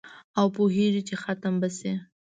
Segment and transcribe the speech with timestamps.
[0.39, 1.93] او پوهیږي چي ختم به شي